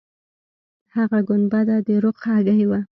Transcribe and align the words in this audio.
هغه 0.95 1.19
ګنبده 1.27 1.77
د 1.87 1.89
رخ 2.03 2.17
هګۍ 2.31 2.63
وه. 2.69 2.79